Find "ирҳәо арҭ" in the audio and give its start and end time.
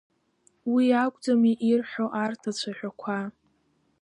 1.69-2.41